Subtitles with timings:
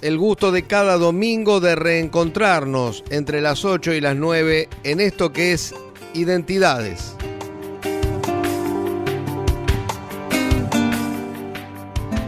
[0.00, 5.34] El gusto de cada domingo de reencontrarnos entre las 8 y las 9 en esto
[5.34, 5.74] que es
[6.14, 7.14] Identidades.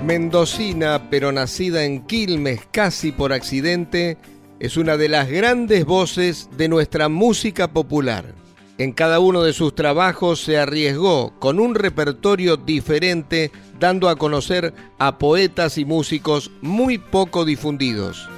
[0.04, 4.18] Mendocina, pero nacida en Quilmes casi por accidente,
[4.60, 8.37] es una de las grandes voces de nuestra música popular.
[8.78, 14.72] En cada uno de sus trabajos se arriesgó con un repertorio diferente, dando a conocer
[14.98, 18.28] a poetas y músicos muy poco difundidos.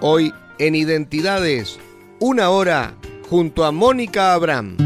[0.00, 1.80] Hoy en Identidades,
[2.20, 2.94] una hora
[3.28, 4.85] junto a Mónica Abraham.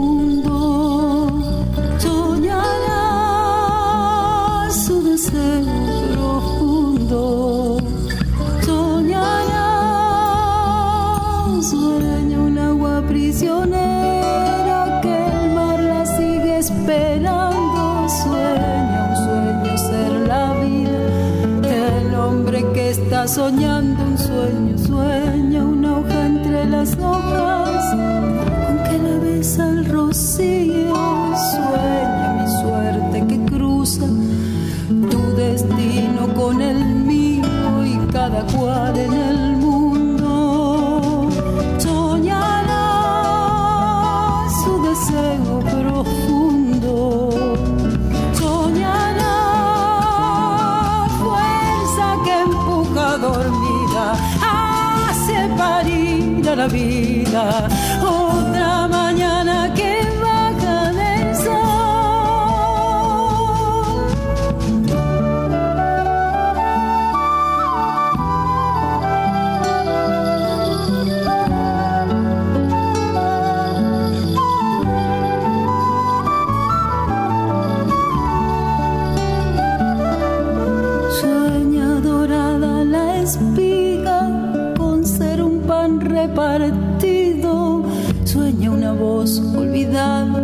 [23.27, 24.00] soñando
[56.61, 57.67] la vida.
[58.03, 60.01] Otra mañana que
[83.11, 83.70] partido sueña
[88.67, 90.39] una voz olvidada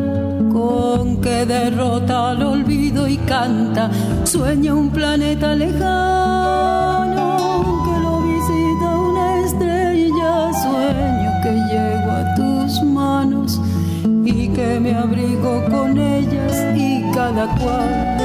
[0.52, 3.90] con que derrota al olvido y canta,
[4.24, 7.38] sueña un planeta lejano
[7.86, 13.62] que lo visita una estrella, sueño que llego a tus manos
[14.24, 18.17] y que me abrigo con ellas y cada cual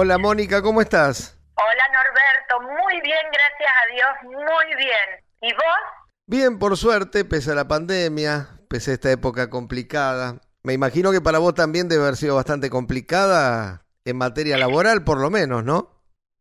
[0.00, 1.36] Hola Mónica, ¿cómo estás?
[1.56, 5.24] Hola Norberto, muy bien, gracias a Dios, muy bien.
[5.42, 6.14] ¿Y vos?
[6.24, 10.36] Bien, por suerte, pese a la pandemia, pese a esta época complicada.
[10.62, 15.18] Me imagino que para vos también debe haber sido bastante complicada en materia laboral, por
[15.18, 15.90] lo menos, ¿no?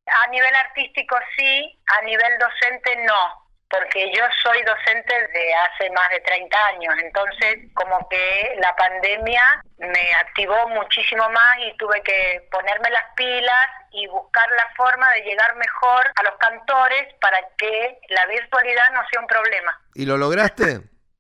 [0.06, 6.10] A nivel artístico sí, a nivel docente no porque yo soy docente de hace más
[6.10, 12.48] de 30 años, entonces como que la pandemia me activó muchísimo más y tuve que
[12.50, 18.00] ponerme las pilas y buscar la forma de llegar mejor a los cantores para que
[18.10, 19.80] la virtualidad no sea un problema.
[19.96, 20.80] ¿Y lo lograste?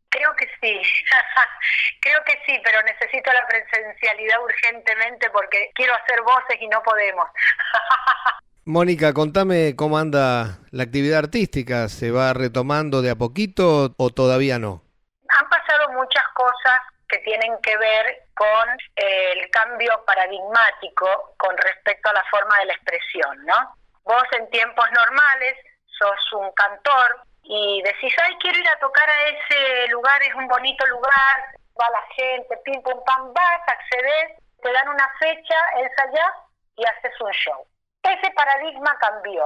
[0.10, 0.82] Creo que sí,
[2.02, 7.28] creo que sí, pero necesito la presencialidad urgentemente porque quiero hacer voces y no podemos.
[8.68, 11.88] Mónica, contame cómo anda la actividad artística.
[11.88, 14.84] ¿Se va retomando de a poquito o todavía no?
[15.30, 18.68] Han pasado muchas cosas que tienen que ver con
[18.98, 23.74] el cambio paradigmático con respecto a la forma de la expresión, ¿no?
[24.04, 25.56] Vos en tiempos normales
[25.86, 30.48] sos un cantor y decís, ay, quiero ir a tocar a ese lugar, es un
[30.50, 31.36] bonito lugar,
[31.80, 36.36] va la gente, pim, pum, pam, vas, accedes, te dan una fecha, ensayás
[36.76, 37.66] y haces un show
[38.04, 39.46] ese paradigma cambió.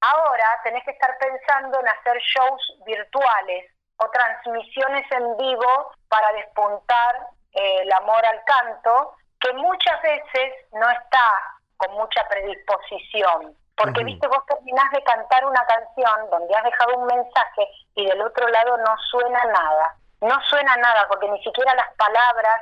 [0.00, 7.28] Ahora tenés que estar pensando en hacer shows virtuales o transmisiones en vivo para despuntar
[7.52, 11.30] eh, el amor al canto, que muchas veces no está
[11.76, 13.56] con mucha predisposición.
[13.76, 18.20] Porque, viste, vos terminás de cantar una canción donde has dejado un mensaje y del
[18.20, 19.96] otro lado no suena nada.
[20.20, 22.60] No suena nada porque ni siquiera las palabras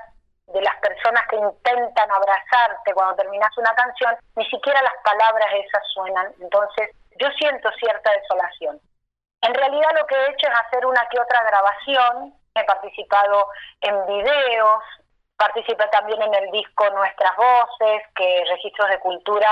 [0.53, 5.83] de las personas que intentan abrazarte cuando terminas una canción, ni siquiera las palabras esas
[5.93, 6.33] suenan.
[6.41, 8.81] Entonces, yo siento cierta desolación.
[9.43, 13.49] En realidad lo que he hecho es hacer una que otra grabación, he participado
[13.81, 14.83] en videos,
[15.37, 19.49] participé también en el disco Nuestras Voces, que Registros de Cultura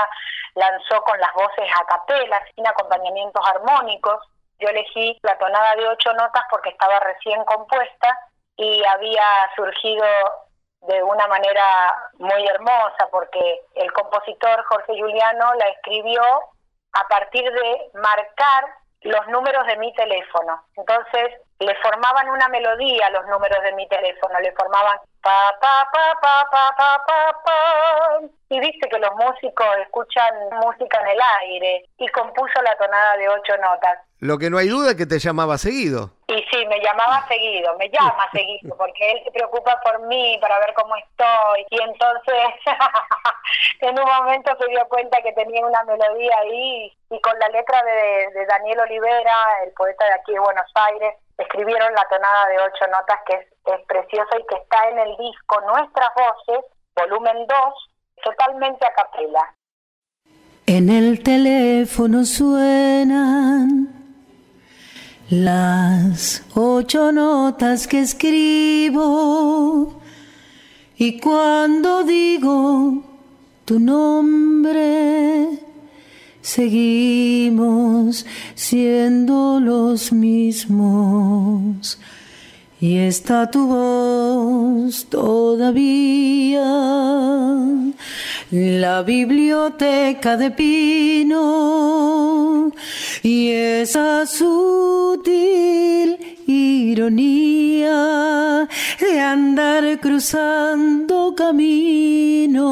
[0.53, 4.23] lanzó con las voces a capela, sin acompañamientos armónicos.
[4.59, 8.19] Yo elegí la tonada de ocho notas porque estaba recién compuesta
[8.57, 10.05] y había surgido
[10.81, 16.21] de una manera muy hermosa porque el compositor Jorge Juliano la escribió
[16.93, 18.65] a partir de marcar
[19.01, 20.61] los números de mi teléfono.
[20.75, 26.19] Entonces le formaban una melodía los números de mi teléfono, le formaban pa pa pa
[26.21, 30.33] pa pa pa pa pa y viste que los músicos escuchan
[30.63, 33.99] música en el aire y compuso la tonada de ocho notas.
[34.19, 36.11] Lo que no hay duda es que te llamaba seguido.
[36.27, 40.59] Y sí, me llamaba seguido, me llama seguido, porque él se preocupa por mí, para
[40.59, 41.65] ver cómo estoy.
[41.69, 42.43] Y entonces,
[43.79, 47.81] en un momento se dio cuenta que tenía una melodía ahí, y con la letra
[47.83, 52.57] de, de Daniel Olivera, el poeta de aquí de Buenos Aires, escribieron la tonada de
[52.57, 57.47] ocho notas que es, es preciosa y que está en el disco Nuestras Voces, volumen
[57.47, 57.57] 2,
[58.21, 59.55] totalmente a capela.
[60.67, 63.98] En el teléfono suenan
[65.29, 70.01] las ocho notas que escribo
[70.97, 73.03] y cuando digo
[73.63, 75.59] tu nombre
[76.41, 81.99] seguimos siendo los mismos
[82.81, 86.63] y está tu voz todavía.
[88.51, 92.71] La biblioteca de pino.
[93.21, 96.17] Y esa sutil
[96.47, 98.67] ironía
[98.99, 102.71] de andar cruzando caminos.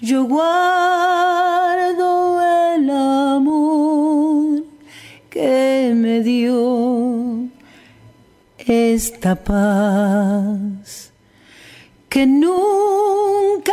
[0.00, 2.40] Yo guardo
[2.74, 4.64] el amor
[5.28, 7.49] que me dio
[8.70, 11.10] esta paz
[12.08, 13.72] que nunca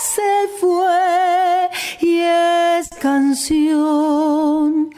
[0.00, 1.68] se fue
[2.00, 4.90] y es canción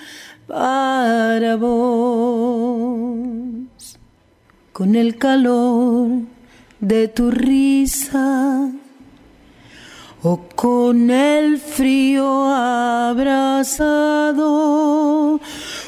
[0.47, 3.29] para vos.
[4.73, 6.09] Con el calor
[6.81, 8.71] de tu risa
[10.23, 14.23] o con el frío abrazado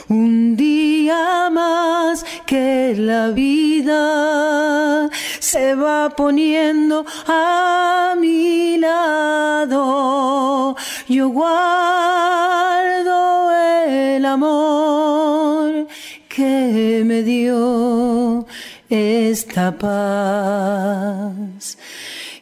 [0.08, 10.76] un día más que la vida se va poniendo a mi lado.
[11.08, 13.50] Yo guardo
[13.86, 15.88] el amor
[16.28, 18.46] que me dio
[18.88, 21.76] esta paz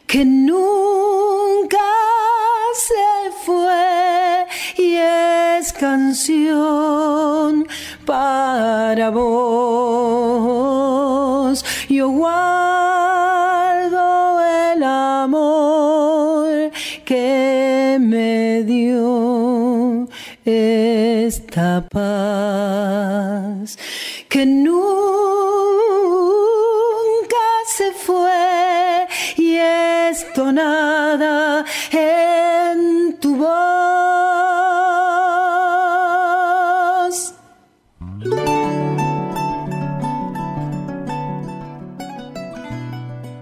[0.07, 1.77] que nunca
[2.75, 4.02] se fue
[5.83, 7.67] canción
[8.05, 10.45] para vos.
[11.89, 13.99] Yo guardo
[14.71, 16.71] el amor
[17.03, 20.07] que me dio
[20.45, 23.77] esta paz
[24.29, 24.77] que nunca
[27.75, 31.65] se fue y esto nada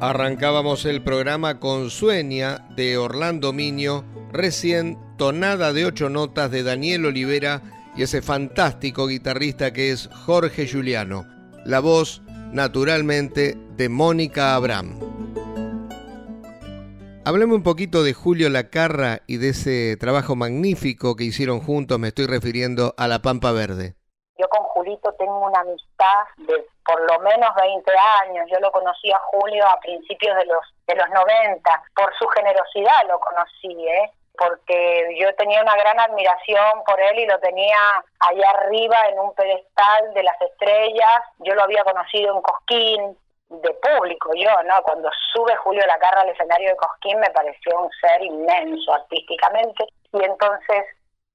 [0.01, 4.03] Arrancábamos el programa con Sueña de Orlando Miño,
[4.33, 7.61] recién tonada de ocho notas de Daniel Olivera
[7.95, 11.27] y ese fantástico guitarrista que es Jorge Juliano.
[11.65, 14.97] La voz, naturalmente, de Mónica Abraham.
[17.23, 22.07] Hablemos un poquito de Julio Lacarra y de ese trabajo magnífico que hicieron juntos, me
[22.07, 24.00] estoy refiriendo a La Pampa Verde.
[24.41, 27.91] Yo con Julito tengo una amistad de por lo menos 20
[28.23, 28.49] años.
[28.51, 31.83] Yo lo conocí a Julio a principios de los de los 90.
[31.95, 34.11] Por su generosidad lo conocí, ¿eh?
[34.35, 37.77] porque yo tenía una gran admiración por él y lo tenía
[38.19, 41.21] allá arriba en un pedestal de las estrellas.
[41.39, 43.17] Yo lo había conocido en Cosquín,
[43.49, 44.81] de público yo, ¿no?
[44.83, 50.23] Cuando sube Julio Lacarra al escenario de Cosquín me pareció un ser inmenso artísticamente y
[50.23, 50.85] entonces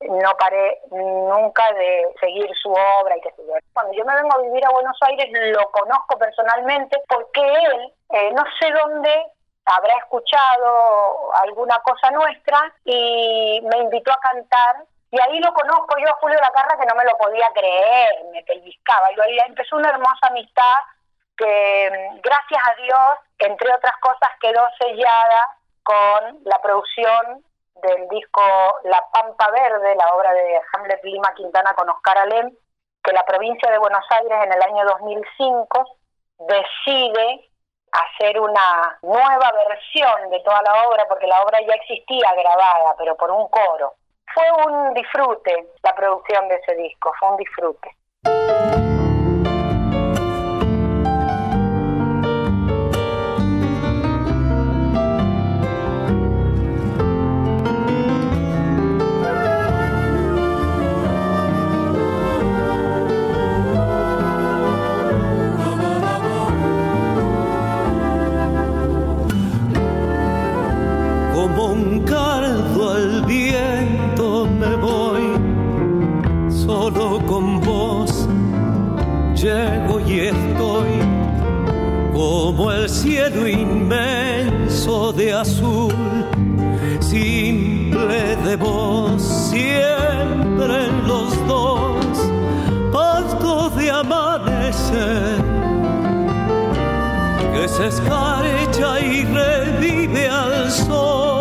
[0.00, 3.32] no paré nunca de seguir su obra y que
[3.72, 8.32] Cuando yo me vengo a vivir a Buenos Aires lo conozco personalmente porque él, eh,
[8.32, 9.26] no sé dónde
[9.64, 16.08] habrá escuchado alguna cosa nuestra y me invitó a cantar y ahí lo conozco yo
[16.08, 19.10] a Julio Lacarra que no me lo podía creer, me pellizcaba.
[19.12, 20.76] Y ahí empezó una hermosa amistad
[21.36, 27.44] que gracias a Dios, entre otras cosas, quedó sellada con la producción
[27.82, 28.42] del disco
[28.84, 32.50] La Pampa Verde, la obra de Hamlet Lima Quintana con Oscar Alem,
[33.02, 35.84] que la provincia de Buenos Aires en el año 2005
[36.38, 37.48] decide
[37.92, 43.16] hacer una nueva versión de toda la obra, porque la obra ya existía grabada, pero
[43.16, 43.94] por un coro.
[44.34, 48.85] Fue un disfrute la producción de ese disco, fue un disfrute.
[82.88, 85.92] Cielo inmenso de azul,
[87.00, 92.16] simple de voz, siempre en los dos,
[92.92, 95.42] pasto de amanecer,
[97.52, 101.35] que se escarcha y revive al sol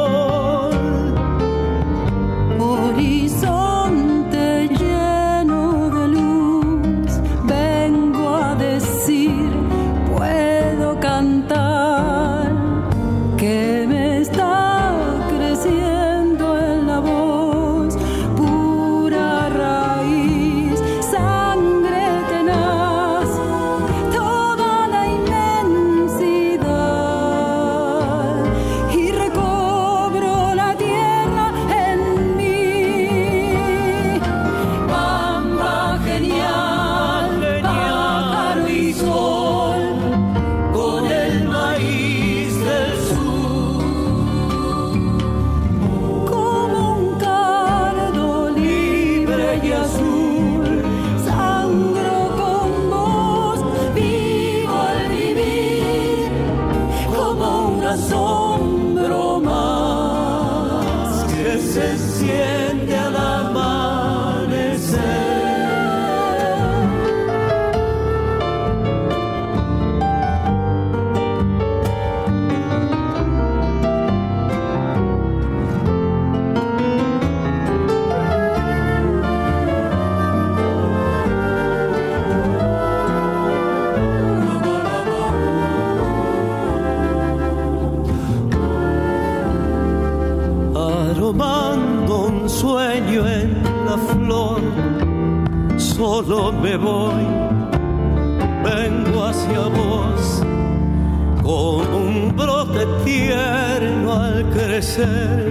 [104.97, 105.44] al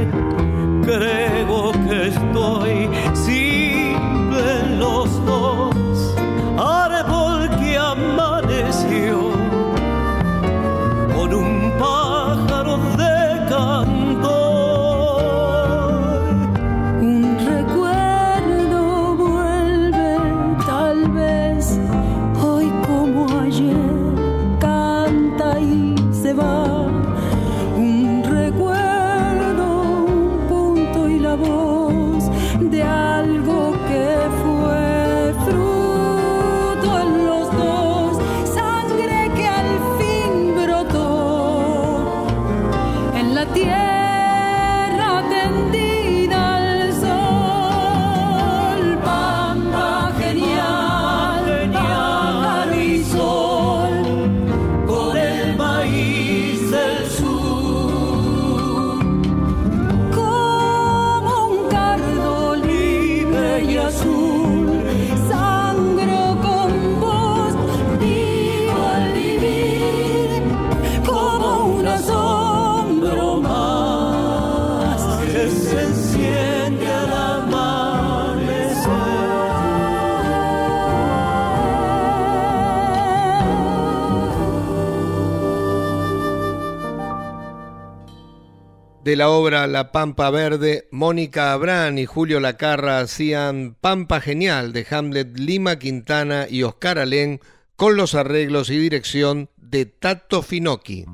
[89.05, 94.87] de la obra La Pampa Verde, Mónica Abrán y Julio Lacarra hacían Pampa Genial de
[94.91, 97.41] Hamlet Lima Quintana y Oscar Alén
[97.77, 101.05] con los arreglos y dirección de Tato Finocchi.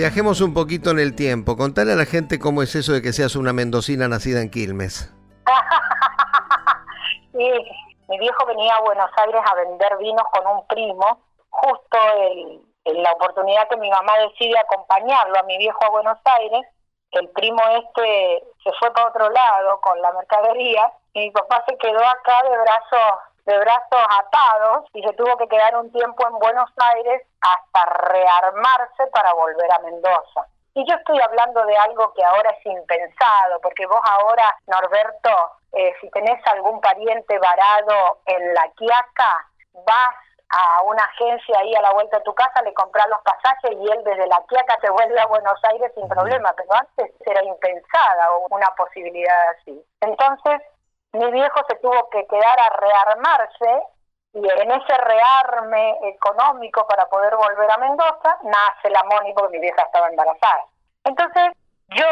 [0.00, 1.58] Viajemos un poquito en el tiempo.
[1.58, 5.12] Contale a la gente cómo es eso de que seas una mendocina nacida en Quilmes.
[7.36, 7.50] sí,
[8.08, 11.20] mi viejo venía a Buenos Aires a vender vinos con un primo.
[11.50, 11.98] Justo
[12.86, 16.66] en la oportunidad que mi mamá decide acompañarlo a mi viejo a Buenos Aires,
[17.10, 21.76] el primo este se fue para otro lado con la mercadería y mi papá se
[21.76, 26.38] quedó acá de brazos de brazos atados y se tuvo que quedar un tiempo en
[26.38, 30.46] Buenos Aires hasta rearmarse para volver a Mendoza.
[30.74, 35.30] Y yo estoy hablando de algo que ahora es impensado, porque vos ahora, Norberto,
[35.72, 39.46] eh, si tenés algún pariente varado en la Quiaca,
[39.84, 40.14] vas
[40.50, 43.90] a una agencia ahí a la vuelta de tu casa, le compras los pasajes y
[43.90, 48.30] él desde la Quiaca te vuelve a Buenos Aires sin problema, pero antes era impensada
[48.50, 49.84] una posibilidad así.
[50.00, 50.60] Entonces,
[51.12, 53.82] mi viejo se tuvo que quedar a rearmarse
[54.32, 59.60] y en ese rearme económico para poder volver a Mendoza nace la Moni porque mi
[59.60, 60.64] vieja estaba embarazada.
[61.04, 61.52] Entonces
[61.88, 62.06] yo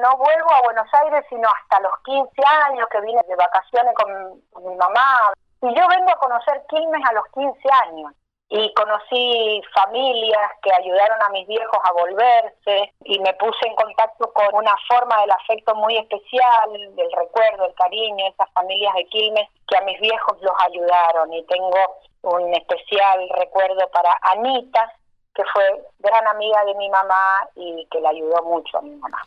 [0.00, 2.30] no vuelvo a Buenos Aires sino hasta los 15
[2.66, 5.32] años que vine de vacaciones con, mi mamá
[5.62, 8.12] y yo vengo a conocer Quilmes a los 15 años
[8.52, 14.32] y conocí familias que ayudaron a mis viejos a volverse y me puse en contacto
[14.32, 19.48] con una forma del afecto muy especial, del recuerdo, el cariño, esas familias de Quilmes
[19.68, 21.78] que a mis viejos los ayudaron y tengo
[22.22, 24.94] un especial recuerdo para Anita,
[25.32, 29.22] que fue gran amiga de mi mamá y que le ayudó mucho a mi mamá.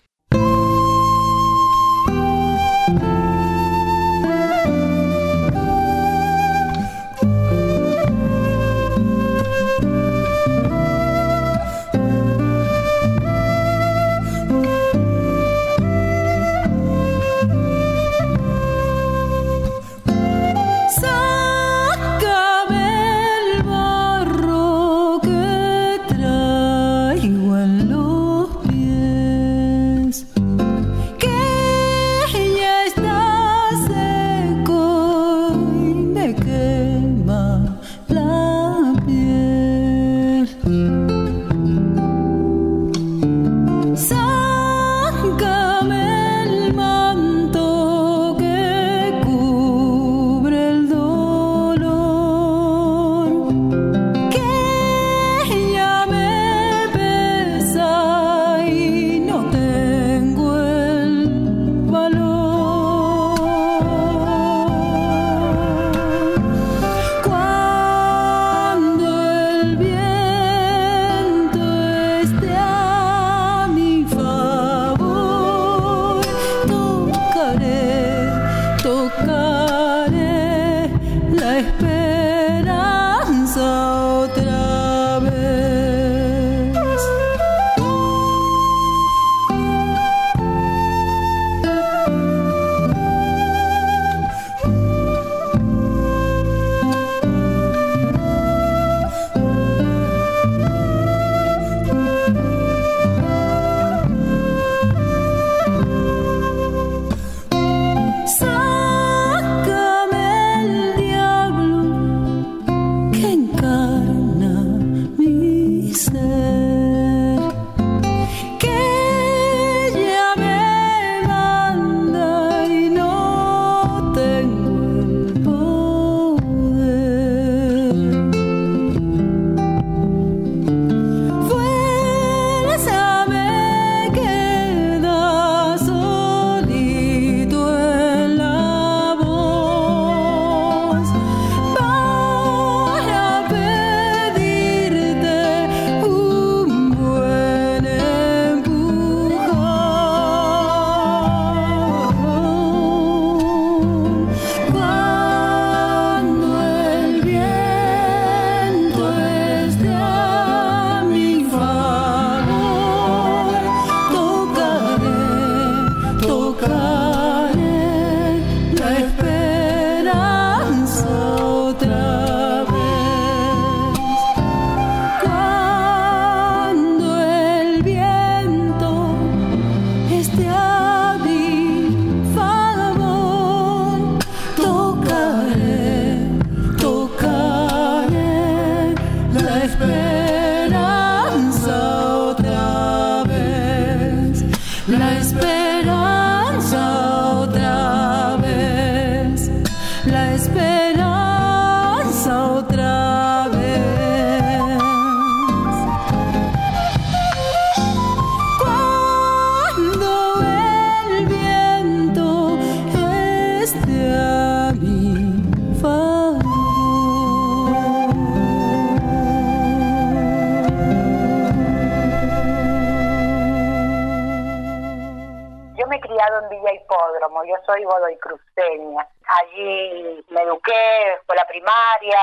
[227.46, 229.08] Yo soy godoy cruceña.
[229.28, 232.20] Allí me eduqué, escuela primaria,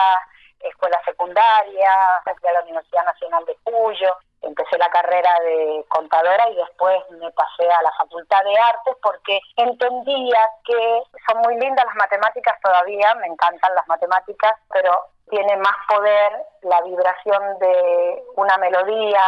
[0.61, 1.93] escuela secundaria,
[2.25, 7.31] fui a la Universidad Nacional de Cuyo, empecé la carrera de contadora y después me
[7.33, 13.15] pasé a la Facultad de Artes porque entendía que son muy lindas las matemáticas todavía,
[13.17, 19.23] me encantan las matemáticas, pero tiene más poder la vibración de una melodía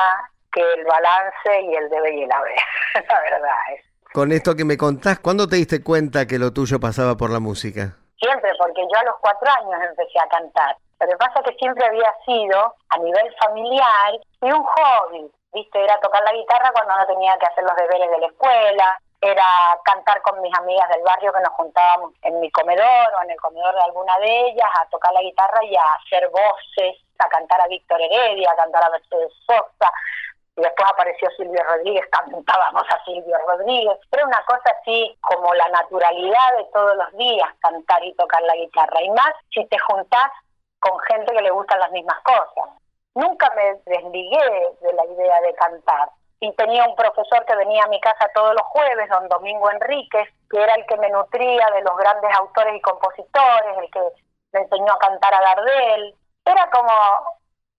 [0.53, 2.59] que el balance y el debe y el haber,
[3.09, 6.79] la verdad es con esto que me contás, ¿cuándo te diste cuenta que lo tuyo
[6.79, 7.97] pasaba por la música?
[8.21, 10.77] Siempre, porque yo a los cuatro años empecé a cantar.
[11.01, 15.31] Lo que pasa es que siempre había sido, a nivel familiar, y un hobby.
[15.53, 15.85] ¿Viste?
[15.85, 19.79] Era tocar la guitarra cuando no tenía que hacer los deberes de la escuela, era
[19.85, 23.41] cantar con mis amigas del barrio que nos juntábamos en mi comedor o en el
[23.41, 27.61] comedor de alguna de ellas a tocar la guitarra y a hacer voces, a cantar
[27.61, 29.93] a Víctor Heredia, a cantar a Mercedes Sosa,
[30.57, 33.99] y después apareció Silvio Rodríguez, cantábamos a Silvio Rodríguez.
[34.11, 38.55] Era una cosa así como la naturalidad de todos los días cantar y tocar la
[38.57, 39.03] guitarra.
[39.03, 40.31] Y más si te juntás
[40.79, 42.71] con gente que le gustan las mismas cosas.
[43.15, 46.11] Nunca me desligué de la idea de cantar.
[46.41, 50.29] Y tenía un profesor que venía a mi casa todos los jueves, don Domingo Enríquez,
[50.51, 54.01] que era el que me nutría de los grandes autores y compositores, el que
[54.53, 56.15] me enseñó a cantar a Gardel.
[56.45, 56.93] Era como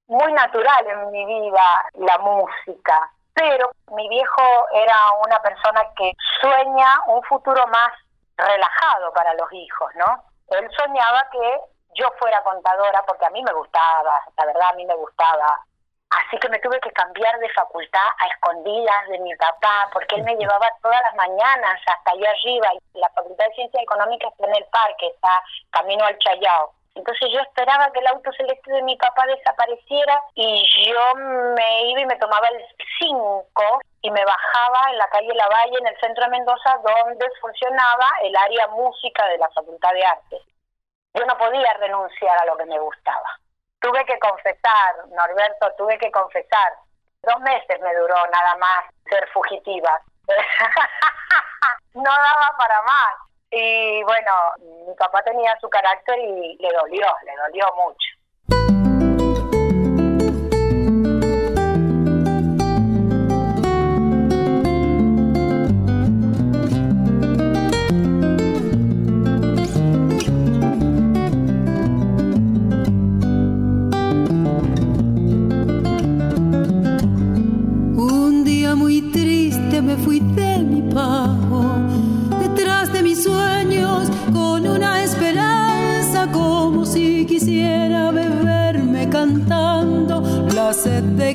[0.07, 7.01] muy natural en mi vida la música, pero mi viejo era una persona que sueña
[7.07, 7.91] un futuro más
[8.37, 10.23] relajado para los hijos, ¿no?
[10.49, 11.59] Él soñaba que
[11.95, 15.63] yo fuera contadora porque a mí me gustaba, la verdad a mí me gustaba.
[16.09, 20.23] Así que me tuve que cambiar de facultad a escondidas de mi papá, porque él
[20.23, 22.69] me llevaba todas las mañanas hasta allá arriba.
[22.93, 26.71] La Facultad de Ciencias Económicas está en el parque, está camino al Chayao.
[26.95, 32.01] Entonces yo esperaba que el auto celeste de mi papá desapareciera y yo me iba
[32.01, 32.63] y me tomaba el
[32.99, 37.25] 5 y me bajaba en la calle La Valle, en el centro de Mendoza, donde
[37.41, 40.41] funcionaba el área música de la Facultad de Artes.
[41.15, 43.39] Yo no podía renunciar a lo que me gustaba.
[43.79, 46.73] Tuve que confesar, Norberto, tuve que confesar.
[47.23, 50.01] Dos meses me duró nada más ser fugitiva.
[51.93, 53.13] no daba para más.
[53.55, 54.31] Y bueno,
[54.87, 58.12] mi papá tenía su carácter y le dolió, le dolió mucho.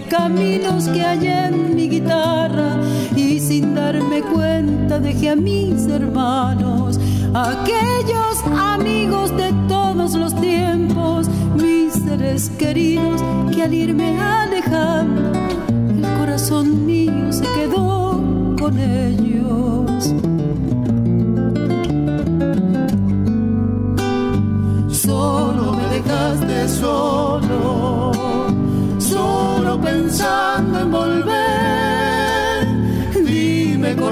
[0.08, 2.76] Caminos que hay en mi guitarra
[3.14, 6.98] y sin darme cuenta dejé a mis hermanos,
[7.34, 13.22] aquellos amigos de todos los tiempos, mis seres queridos
[13.54, 15.32] que al irme alejando,
[15.68, 18.20] el corazón mío se quedó
[18.58, 19.77] con ellos.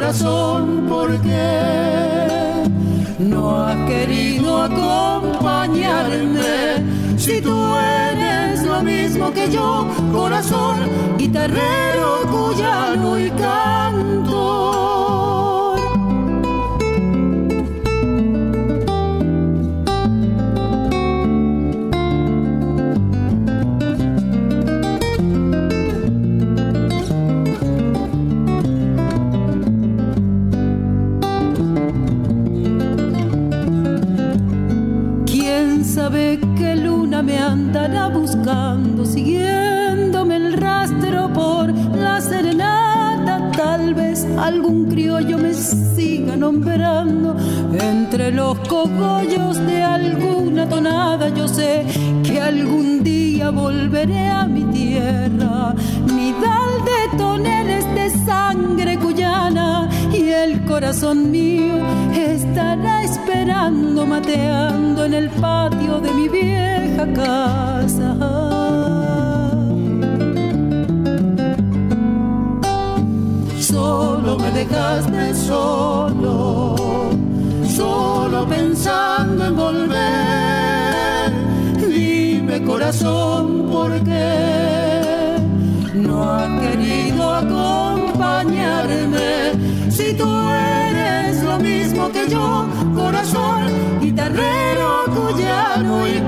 [0.07, 2.63] Corazón, ¿por qué
[3.19, 7.19] no has querido acompañarme?
[7.19, 10.89] Si tú eres lo mismo que yo, corazón,
[11.19, 14.76] guitarrero, cuyano y canto.
[44.47, 47.37] Algún criollo me siga nombrando
[47.73, 51.29] entre los cogollos de alguna tonada.
[51.31, 51.85] Yo sé
[52.23, 55.75] que algún día volveré a mi tierra,
[56.15, 61.79] nidal de toneles de sangre cuyana, y el corazón mío
[62.15, 68.36] estará esperando, mateando en el patio de mi vieja casa.
[74.27, 76.75] Solo me dejaste solo,
[77.77, 81.31] solo pensando en volver.
[81.79, 85.37] Dime corazón, ¿por qué
[85.95, 89.53] no ha querido acompañarme?
[89.91, 96.19] Si tú eres lo mismo que yo, corazón, guitarrero, cuyano y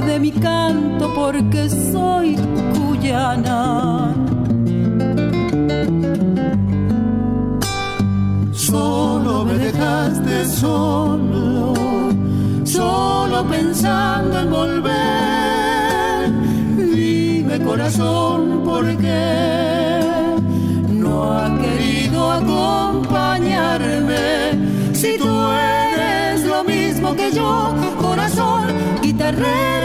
[0.00, 2.36] de mi canto, porque soy
[2.74, 4.14] cuyana.
[8.52, 11.74] Solo me dejaste solo,
[12.64, 16.32] solo pensando en volver.
[16.94, 20.00] Dime corazón, ¿por qué
[20.88, 24.94] no ha querido acompañarme?
[24.94, 25.42] Si tú
[27.14, 28.68] que yo, corazón
[29.02, 29.81] guitarrero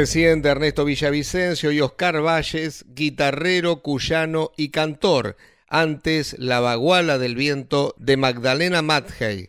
[0.00, 5.36] Recién de Ernesto Villavicencio y Oscar Valles, guitarrero, cuyano y cantor.
[5.66, 9.48] Antes, La Baguala del Viento de Magdalena Mathey.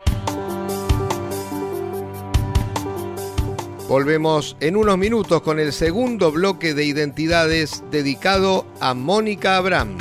[3.88, 9.99] Volvemos en unos minutos con el segundo bloque de identidades dedicado a Mónica Abraham.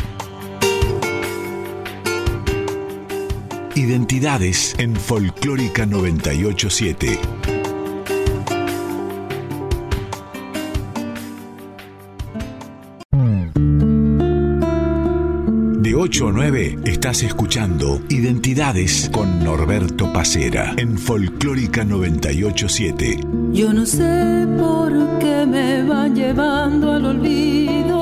[3.74, 7.18] Identidades en Folclórica 987.
[16.08, 23.20] De 8 o 9 estás escuchando Identidades con Norberto Pacera en Folclórica 987.
[23.52, 27.97] Yo no sé por qué me van llevando al olvido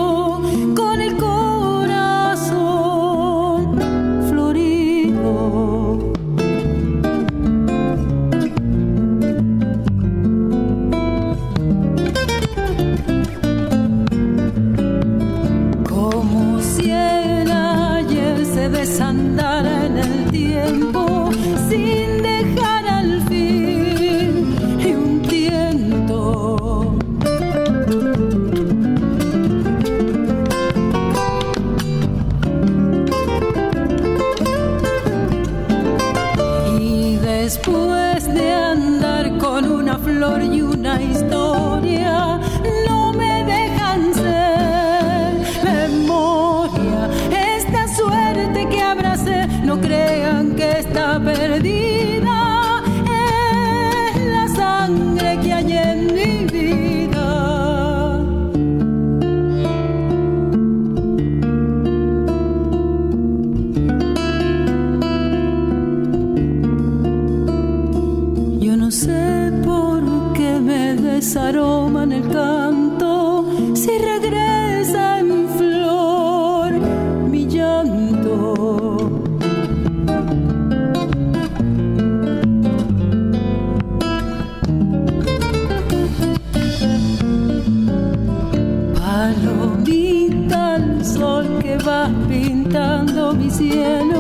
[93.32, 94.15] mi cielo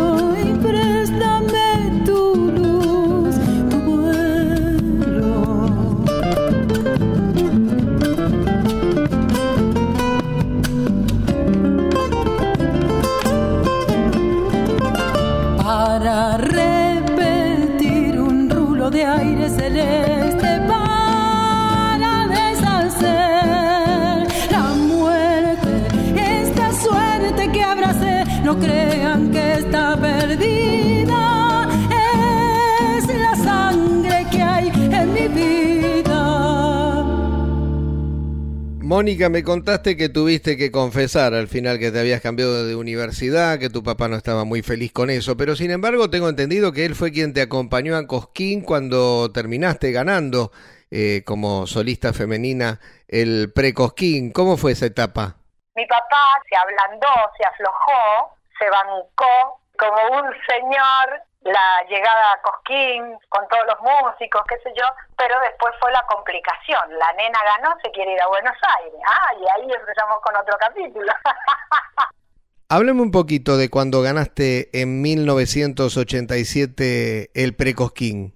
[38.96, 43.58] Mónica, me contaste que tuviste que confesar al final que te habías cambiado de universidad,
[43.58, 46.86] que tu papá no estaba muy feliz con eso, pero sin embargo tengo entendido que
[46.86, 50.50] él fue quien te acompañó a Cosquín cuando terminaste ganando
[50.90, 54.32] eh, como solista femenina el pre-Cosquín.
[54.32, 55.36] ¿Cómo fue esa etapa?
[55.74, 63.16] Mi papá se ablandó, se aflojó, se bancó como un señor la llegada a Cosquín
[63.28, 64.84] con todos los músicos, qué sé yo,
[65.16, 66.98] pero después fue la complicación.
[66.98, 69.00] La nena ganó, se quiere ir a Buenos Aires.
[69.06, 71.12] Ah, y ahí empezamos con otro capítulo.
[72.68, 78.34] Háblame un poquito de cuando ganaste en 1987 el pre-Cosquín.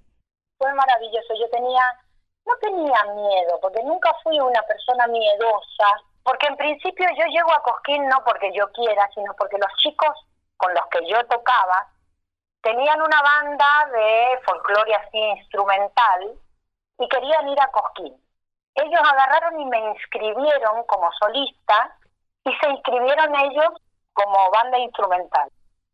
[0.56, 1.34] Fue maravilloso.
[1.34, 1.82] Yo tenía,
[2.46, 7.60] no tenía miedo, porque nunca fui una persona miedosa, porque en principio yo llego a
[7.62, 10.16] Cosquín no porque yo quiera, sino porque los chicos
[10.56, 11.88] con los que yo tocaba
[12.62, 16.34] tenían una banda de folclore así instrumental
[16.98, 18.14] y querían ir a Cosquín.
[18.74, 21.96] Ellos agarraron y me inscribieron como solista
[22.44, 23.70] y se inscribieron ellos
[24.12, 25.50] como banda instrumental.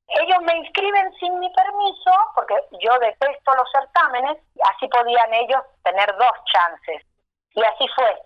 [0.08, 6.06] Ellos me inscriben sin mi permiso porque yo detesto los certámenes, así podían ellos tener
[6.16, 7.02] dos chances.
[7.54, 8.16] Y así fue.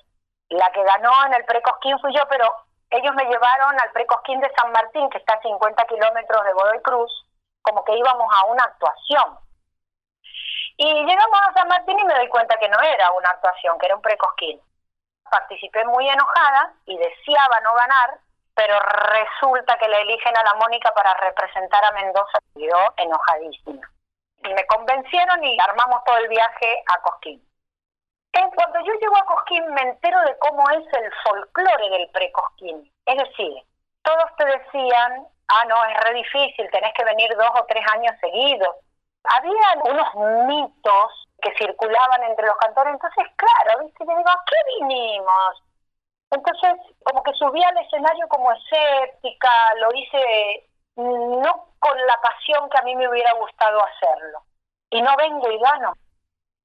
[0.50, 2.52] La que ganó en el Precosquín fui yo, pero
[2.90, 6.82] ellos me llevaron al Precosquín de San Martín, que está a 50 kilómetros de Godoy
[6.82, 7.26] Cruz,
[7.70, 9.38] como que íbamos a una actuación.
[10.76, 13.86] Y llegamos a San Martín y me doy cuenta que no era una actuación, que
[13.86, 14.60] era un precosquín.
[15.30, 18.18] Participé muy enojada y deseaba no ganar,
[18.54, 23.88] pero resulta que le eligen a la Mónica para representar a Mendoza y yo enojadísima.
[24.42, 27.46] Y me convencieron y armamos todo el viaje a Cosquín.
[28.32, 32.90] En cuando yo llego a Cosquín me entero de cómo es el folclore del precosquín.
[33.06, 33.62] Es decir,
[34.02, 38.14] todos te decían ah, no, es re difícil, tenés que venir dos o tres años
[38.20, 38.76] seguidos.
[39.24, 39.52] Había
[39.84, 40.14] unos
[40.46, 44.04] mitos que circulaban entre los cantores, entonces, claro, ¿viste?
[44.06, 45.62] Yo digo, ¿a qué vinimos?
[46.30, 52.78] Entonces, como que subí al escenario como escéptica, lo hice no con la pasión que
[52.78, 54.42] a mí me hubiera gustado hacerlo.
[54.90, 55.94] Y no vengo y gano.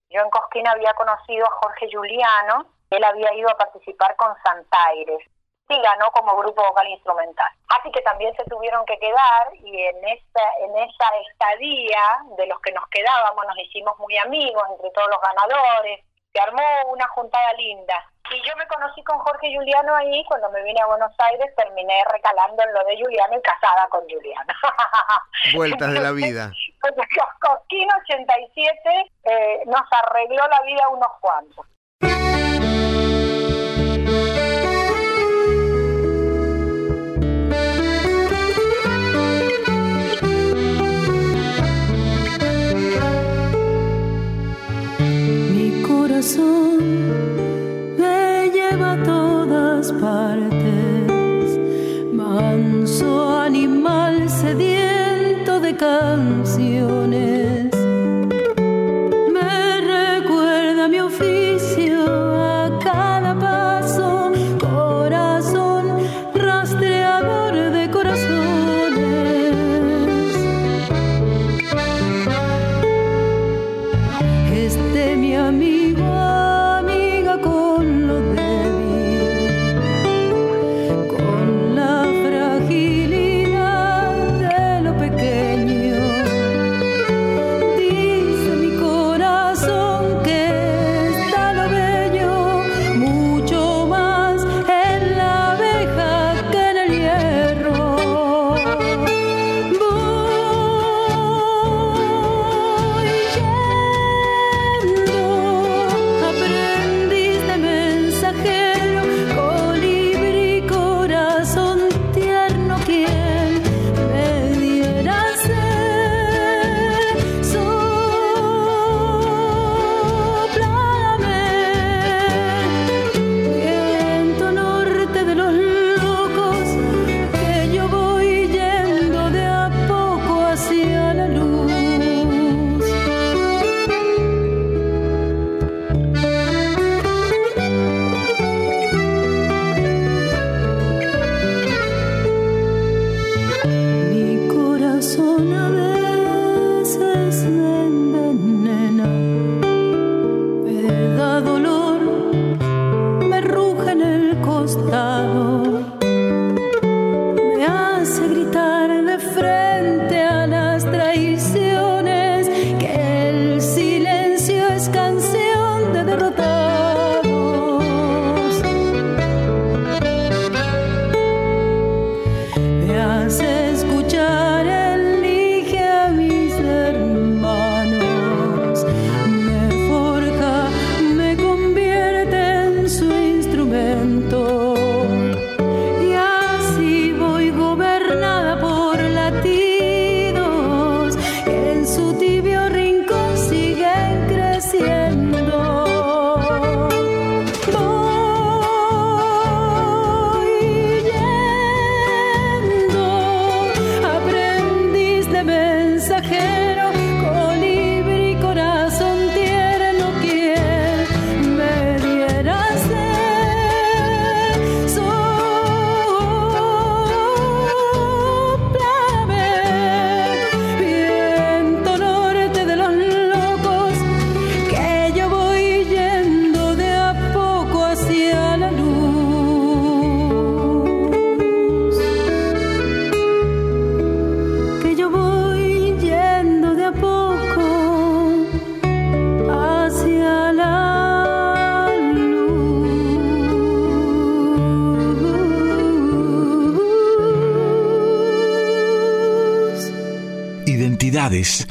[0.09, 5.25] Yo en Cosquín había conocido a Jorge Juliano, él había ido a participar con Santaires
[5.67, 7.51] sí ganó como grupo vocal instrumental.
[7.69, 11.99] Así que también se tuvieron que quedar y en esa, en esa estadía
[12.38, 16.63] de los que nos quedábamos nos hicimos muy amigos entre todos los ganadores, se armó
[16.88, 18.12] una juntada linda.
[18.32, 22.04] Y yo me conocí con Jorge Juliano ahí, cuando me vine a Buenos Aires terminé
[22.12, 24.54] recalando en lo de Juliano y casada con Juliano.
[25.53, 26.51] Vueltas de la vida.
[27.39, 31.66] Cosquín 87 eh, nos arregló la vida unos cuantos.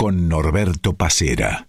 [0.04, 1.66] Con Norberto Pacera.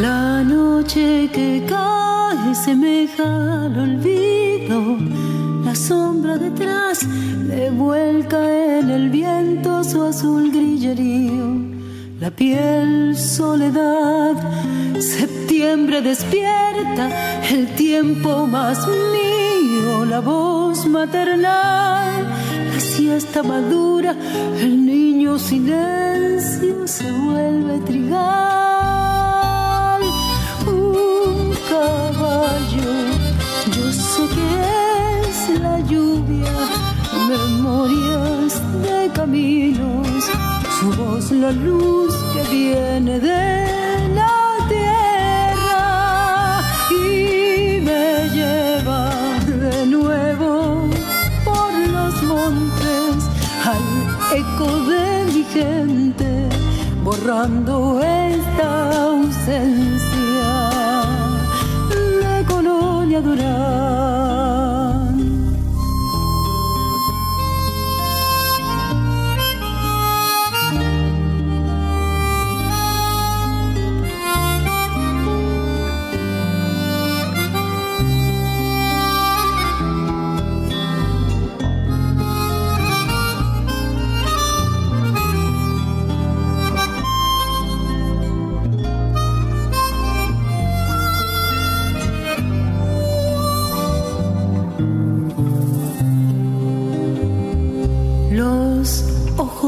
[0.00, 3.24] La noche que cae semeja
[3.64, 4.13] al olvido,
[12.24, 14.34] la piel soledad,
[14.98, 17.04] septiembre despierta,
[17.50, 22.24] el tiempo más mío, la voz maternal,
[22.72, 24.16] la siesta madura,
[24.58, 28.22] el niño silencio se vuelve trigal
[30.66, 32.92] un caballo.
[33.76, 34.48] Yo sé que
[35.28, 36.56] es la lluvia,
[37.28, 38.52] memorias
[38.82, 39.93] de caminos,
[40.84, 44.36] su voz la luz que viene de la
[44.68, 45.82] tierra
[46.90, 49.08] y me lleva
[49.46, 50.86] de nuevo
[51.42, 53.14] por los montes
[53.72, 53.84] al
[54.40, 56.48] eco de mi gente,
[57.02, 59.93] borrando esta ausencia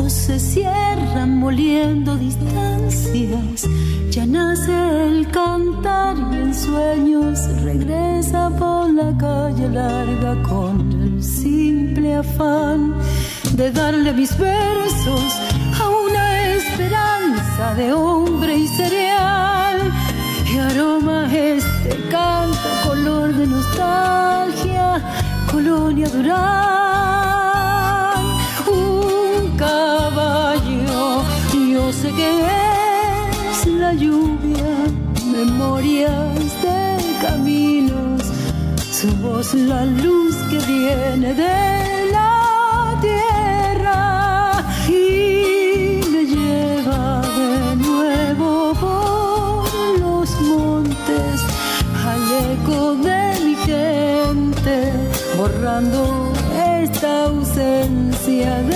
[0.09, 3.67] se cierran moliendo distancias.
[4.11, 4.73] Ya nace
[5.05, 12.95] el cantar y en sueños regresa por la calle larga con el simple afán
[13.55, 15.33] de darle mis versos
[15.81, 19.93] a una esperanza de hombre y cereal.
[20.53, 25.03] Y aroma este canto color de nostalgia,
[25.51, 26.76] colonia Durán
[32.17, 32.41] que
[33.51, 34.73] es la lluvia,
[35.31, 38.23] memorias de caminos,
[38.91, 50.01] su voz la luz que viene de la tierra y me lleva de nuevo por
[50.01, 51.37] los montes
[52.13, 54.75] al eco de mi gente,
[55.37, 56.33] borrando
[56.83, 58.76] esta ausencia de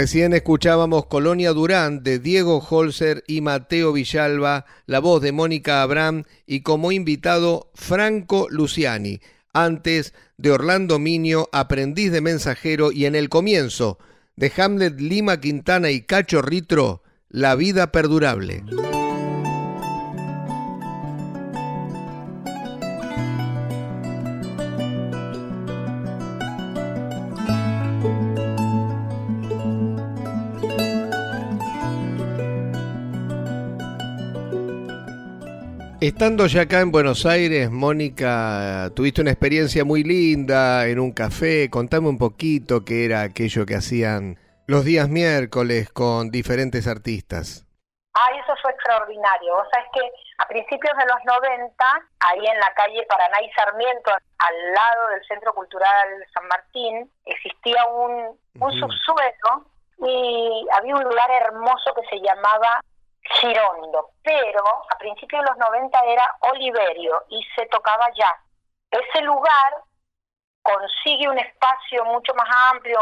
[0.00, 6.22] Recién escuchábamos Colonia Durán de Diego Holzer y Mateo Villalba, la voz de Mónica Abraham
[6.46, 9.18] y como invitado Franco Luciani,
[9.52, 13.98] antes de Orlando Minio, aprendiz de mensajero y en el comienzo
[14.36, 18.62] de Hamlet Lima Quintana y Cacho Ritro, La vida perdurable.
[36.18, 41.70] Estando ya acá en Buenos Aires, Mónica, tuviste una experiencia muy linda en un café.
[41.70, 47.68] Contame un poquito qué era aquello que hacían los días miércoles con diferentes artistas.
[48.14, 49.54] Ay, eso fue extraordinario.
[49.54, 50.00] Vos sabés que
[50.38, 51.84] a principios de los 90,
[52.18, 57.86] ahí en la calle Paraná y Sarmiento, al lado del Centro Cultural San Martín, existía
[57.86, 59.70] un, un subsuelo
[60.02, 62.80] y había un lugar hermoso que se llamaba
[63.34, 68.40] Girondo, pero a principios de los 90 era Oliverio y se tocaba jazz.
[68.90, 69.82] Ese lugar
[70.62, 72.98] consigue un espacio mucho más amplio,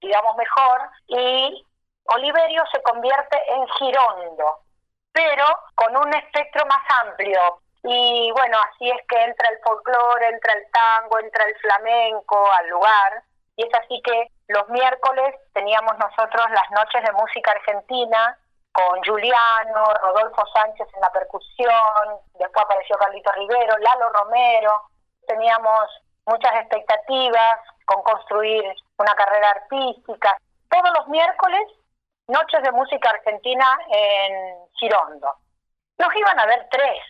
[0.00, 1.66] digamos mejor, y
[2.04, 4.60] Oliverio se convierte en Girondo,
[5.12, 5.44] pero
[5.74, 7.60] con un espectro más amplio.
[7.82, 12.68] Y bueno, así es que entra el folclore, entra el tango, entra el flamenco al
[12.68, 13.22] lugar.
[13.56, 18.38] Y es así que los miércoles teníamos nosotros las noches de música argentina
[18.76, 24.82] con Juliano, Rodolfo Sánchez en la percusión, después apareció Carlito Rivero, Lalo Romero,
[25.26, 25.88] teníamos
[26.26, 28.64] muchas expectativas con construir
[28.98, 30.36] una carrera artística.
[30.68, 31.62] Todos los miércoles,
[32.28, 35.34] noches de música argentina en Girondo.
[35.96, 37.02] Nos iban a ver tres,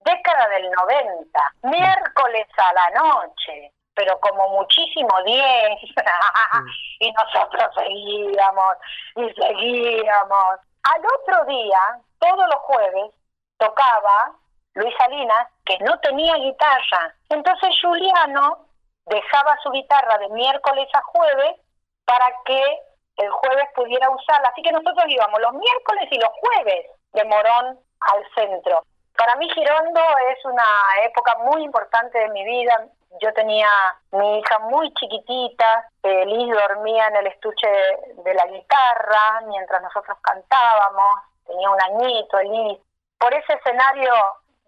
[0.00, 5.78] década del 90, miércoles a la noche, pero como muchísimo diez,
[6.98, 8.74] y nosotros seguíamos
[9.14, 10.58] y seguíamos.
[10.82, 11.80] Al otro día,
[12.18, 13.12] todos los jueves,
[13.58, 14.32] tocaba
[14.74, 17.14] Luis Salinas, que no tenía guitarra.
[17.28, 18.66] Entonces Juliano
[19.06, 21.56] dejaba su guitarra de miércoles a jueves
[22.04, 22.62] para que
[23.16, 24.48] el jueves pudiera usarla.
[24.48, 28.82] Así que nosotros íbamos los miércoles y los jueves de Morón al centro.
[29.16, 30.00] Para mí Girondo
[30.30, 30.64] es una
[31.02, 32.86] época muy importante de mi vida.
[33.20, 33.68] Yo tenía
[34.12, 37.66] mi hija muy chiquitita, Liz dormía en el estuche
[38.24, 42.78] de, la guitarra mientras nosotros cantábamos, tenía un añito, Liz.
[43.18, 44.12] Por ese escenario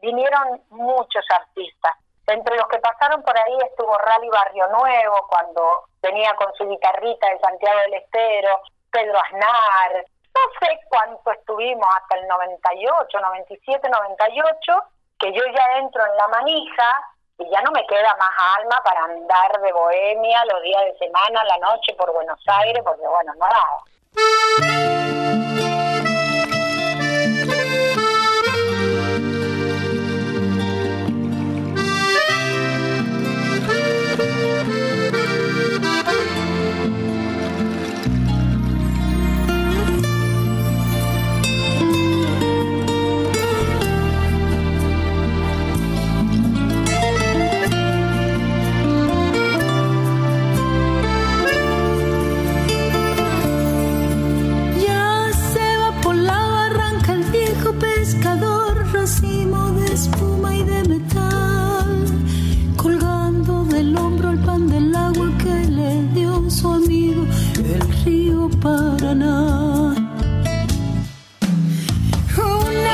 [0.01, 1.97] vinieron muchos artistas.
[2.27, 7.29] Entre los que pasaron por ahí estuvo Rally Barrio Nuevo, cuando venía con su guitarrita
[7.29, 8.61] de Santiago del Estero,
[8.91, 14.83] Pedro Aznar, no sé cuánto estuvimos hasta el 98, 97, 98,
[15.19, 19.05] que yo ya entro en la manija y ya no me queda más alma para
[19.05, 23.47] andar de bohemia los días de semana, la noche por Buenos Aires, porque bueno, no
[23.47, 25.30] daba.
[69.13, 69.27] Una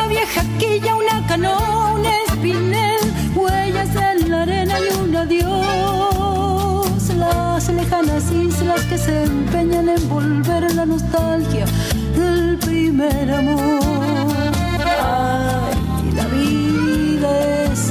[0.08, 3.00] vieja quilla, una canoa, un espinel,
[3.34, 6.86] huellas en la arena y un adiós.
[7.18, 11.66] Las lejanas islas que se empeñan en volver la nostalgia
[12.14, 13.82] del primer amor.
[15.04, 17.90] Ay, la vida es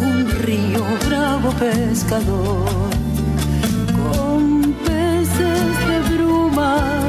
[0.00, 2.90] un río bravo pescador
[4.02, 6.99] con peces de bruma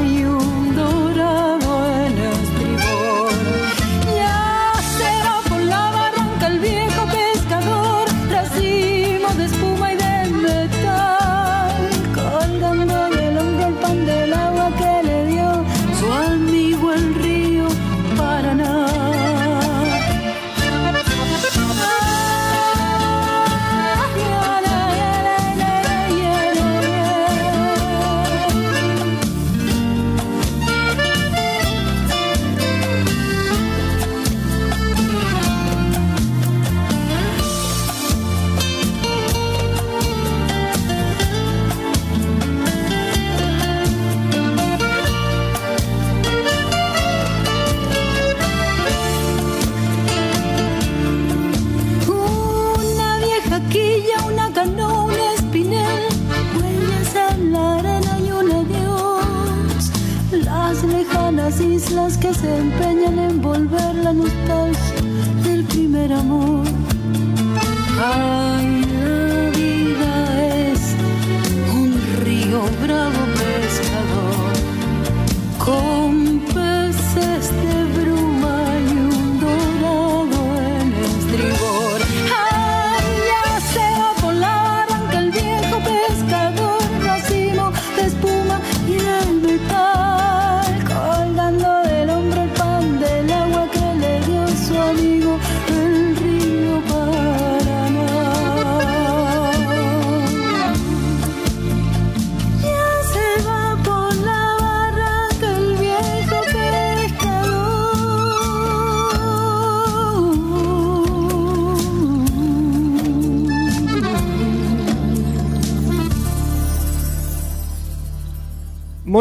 [64.14, 64.41] nos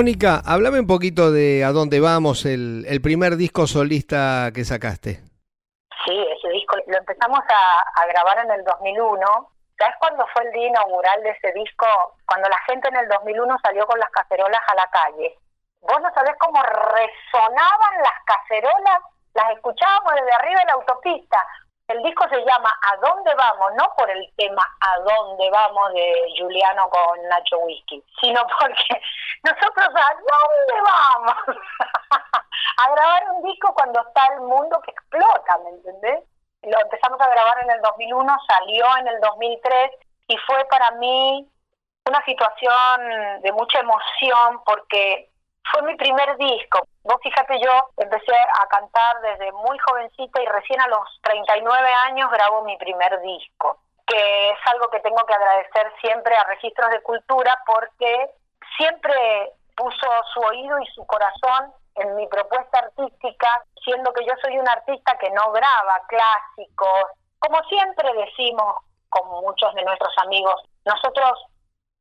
[0.02, 5.22] Mónica, háblame un poquito de a dónde vamos, el, primer disco solista que sacaste.
[6.02, 9.22] Sí, ese disco lo empezamos a, grabar en el 2001.
[9.78, 11.86] ¿Sabes cuándo fue el día inaugural de ese disco?
[12.26, 15.38] Cuando la gente en el 2001 salió con las cacerolas a la calle.
[15.82, 21.46] vos no sabés cómo resonaban las cacerolas, las escuchábamos desde arriba de la autopista.
[21.92, 23.74] El disco se llama ¿A dónde vamos?
[23.78, 25.94] No por el tema ¿A dónde vamos?
[25.94, 29.02] de Juliano con Nacho Whisky, sino porque
[29.44, 31.36] nosotros ¿a dónde vamos?
[32.78, 36.24] a grabar un disco cuando está el mundo que explota, ¿me entendés?
[36.62, 39.92] Lo empezamos a grabar en el 2001, salió en el 2003
[40.28, 41.46] y fue para mí
[42.08, 45.31] una situación de mucha emoción porque
[45.72, 46.88] fue mi primer disco.
[47.04, 52.32] Vos fíjate, yo empecé a cantar desde muy jovencita y recién a los 39 años
[52.32, 57.02] grabo mi primer disco, que es algo que tengo que agradecer siempre a Registros de
[57.02, 58.32] Cultura porque
[58.78, 64.58] siempre puso su oído y su corazón en mi propuesta artística, siendo que yo soy
[64.58, 67.12] un artista que no graba clásicos.
[67.40, 68.76] Como siempre decimos
[69.10, 70.56] con muchos de nuestros amigos,
[70.86, 71.46] nosotros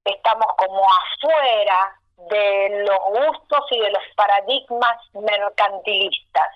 [0.04, 6.48] estamos como afuera de los gustos y de los paradigmas mercantilistas.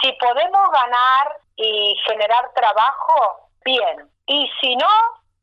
[0.00, 4.08] Si podemos ganar y generar trabajo, bien.
[4.26, 4.88] Y si no,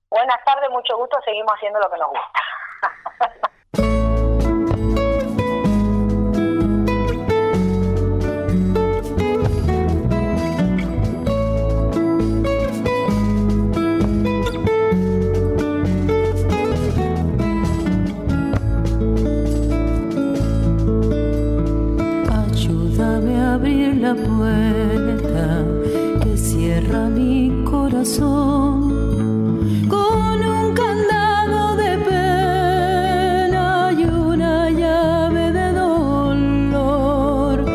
[0.10, 3.42] buenas tardes, mucho gusto, seguimos haciendo lo que nos gusta.
[24.08, 25.66] la puerta
[26.24, 28.80] que cierra mi corazón
[29.90, 37.66] con un candado de pena y una llave de dolor.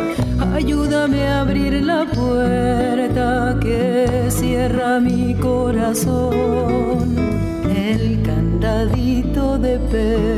[0.54, 7.14] Ayúdame a abrir la puerta que cierra mi corazón.
[7.90, 10.31] El candadito de pena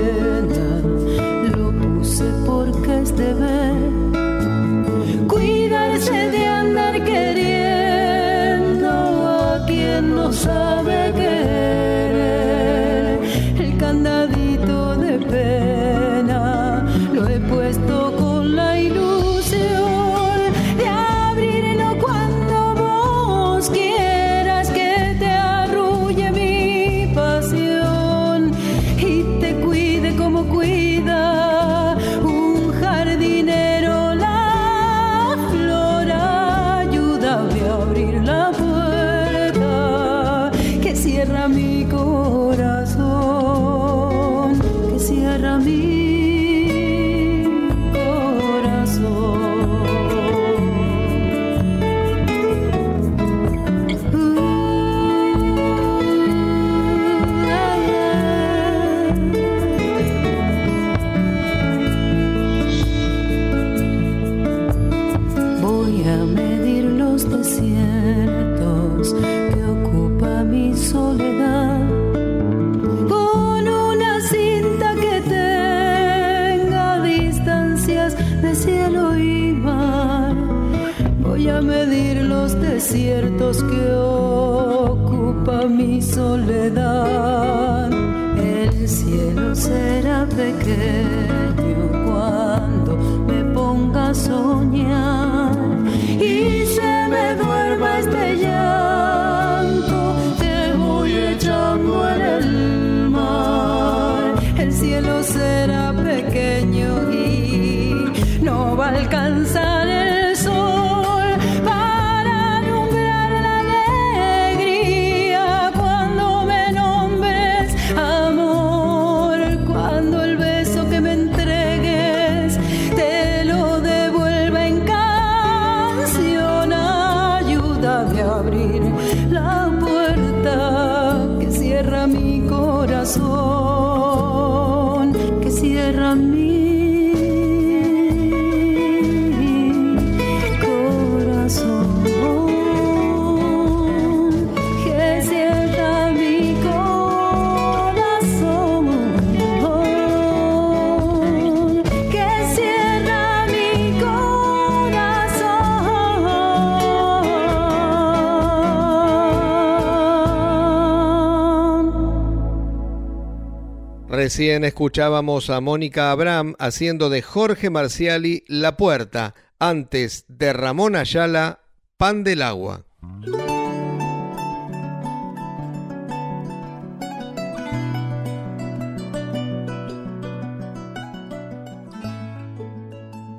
[164.16, 171.58] Recién escuchábamos a Mónica Abraham haciendo de Jorge Marciali La Puerta, antes de Ramón Ayala,
[171.96, 172.84] Pan del Agua.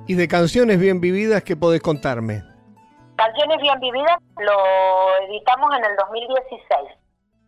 [0.08, 2.44] ¿Y de canciones bien vividas qué podés contarme?
[3.16, 7.05] Canciones bien vividas lo editamos en el 2016.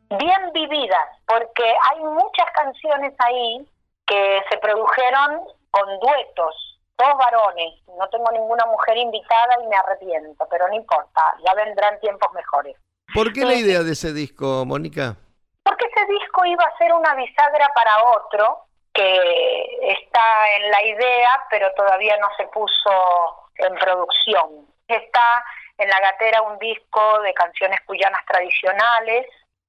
[0.10, 3.68] Bien vividas, porque hay muchas canciones ahí
[4.06, 7.74] que se produjeron con duetos, dos varones.
[7.98, 12.78] No tengo ninguna mujer invitada y me arrepiento, pero no importa, ya vendrán tiempos mejores.
[13.14, 15.18] ¿Por qué la idea de ese disco, Mónica?
[15.64, 21.44] Porque ese disco iba a ser una bisagra para otro que está en la idea,
[21.50, 24.68] pero todavía no se puso en producción.
[24.88, 25.44] Está
[25.78, 29.28] en la gatera un disco de canciones cuyanas tradicionales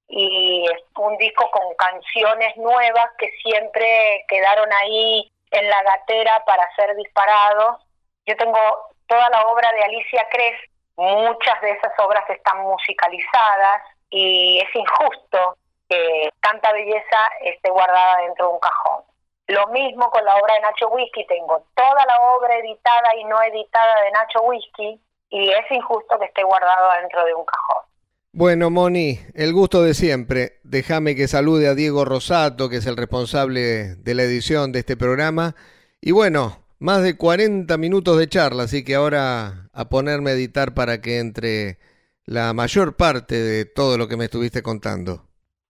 [0.08, 6.96] y un disco con canciones nuevas que siempre quedaron ahí en la gatera para ser
[6.96, 7.82] disparados.
[8.26, 8.58] Yo tengo
[9.06, 10.58] toda la obra de Alicia Cres,
[10.96, 15.56] muchas de esas obras están musicalizadas y es injusto
[15.88, 19.04] que tanta belleza esté guardada dentro de un cajón.
[19.46, 23.40] Lo mismo con la obra de Nacho Whisky, tengo toda la obra editada y no
[23.42, 25.00] editada de Nacho Whisky
[25.30, 27.87] y es injusto que esté guardado dentro de un cajón.
[28.32, 30.60] Bueno, Moni, el gusto de siempre.
[30.62, 34.96] Déjame que salude a Diego Rosato, que es el responsable de la edición de este
[34.96, 35.54] programa.
[36.00, 40.74] Y bueno, más de 40 minutos de charla, así que ahora a ponerme a editar
[40.74, 41.78] para que entre
[42.26, 45.24] la mayor parte de todo lo que me estuviste contando.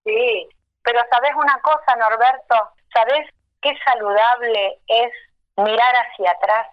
[0.04, 0.48] Sí,
[0.82, 2.56] pero ¿sabes una cosa, Norberto?
[2.92, 3.28] ¿Sabes
[3.62, 5.12] qué saludable es
[5.56, 6.66] mirar hacia atrás,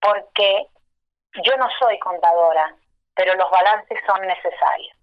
[0.00, 0.66] porque
[1.44, 2.74] yo no soy contadora,
[3.14, 4.96] pero los balances son necesarios,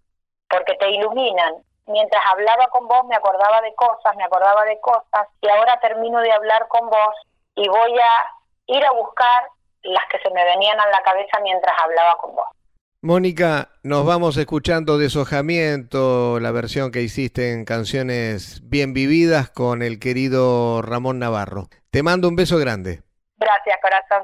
[0.51, 1.55] porque te iluminan.
[1.87, 6.19] Mientras hablaba con vos me acordaba de cosas, me acordaba de cosas, y ahora termino
[6.19, 7.15] de hablar con vos
[7.55, 8.25] y voy a
[8.67, 9.43] ir a buscar
[9.83, 12.47] las que se me venían a la cabeza mientras hablaba con vos.
[13.03, 19.99] Mónica, nos vamos escuchando Deshojamiento, la versión que hiciste en Canciones Bien Vividas con el
[19.99, 21.67] querido Ramón Navarro.
[21.89, 23.01] Te mando un beso grande.
[23.37, 24.23] Gracias, corazón.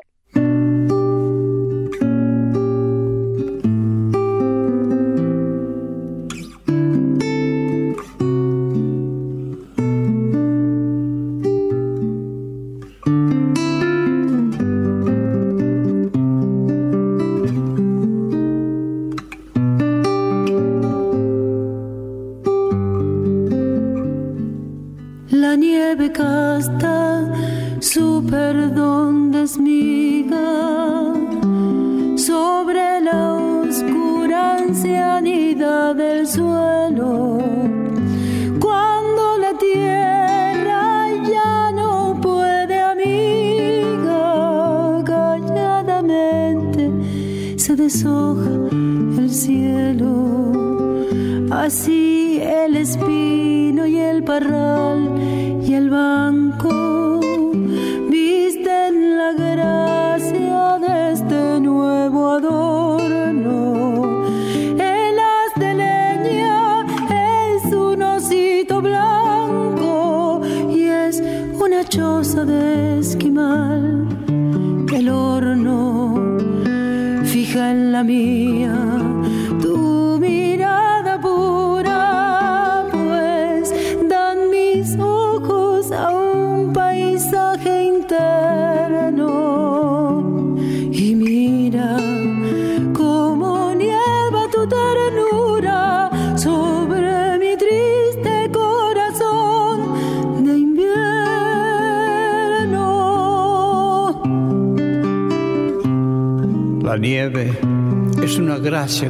[77.67, 79.46] bella mia.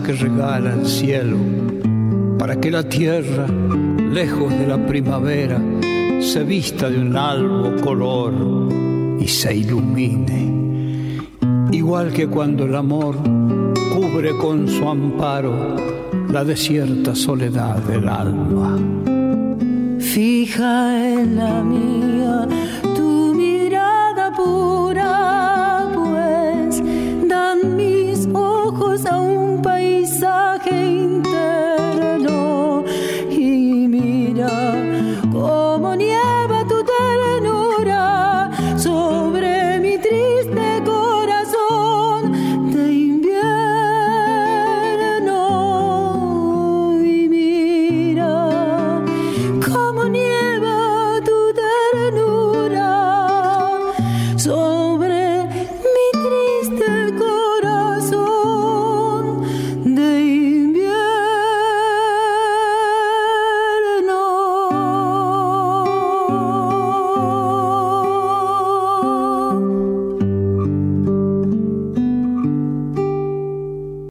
[0.04, 1.38] Que regala el cielo
[2.38, 3.48] para que la tierra,
[4.12, 5.62] lejos de la primavera,
[6.20, 8.34] se vista de un albo color
[9.20, 11.22] y se ilumine.
[11.72, 13.18] Igual que cuando el amor
[13.94, 15.76] cubre con su amparo
[16.30, 18.78] la desierta soledad del alma.
[20.00, 22.48] Fija en la mía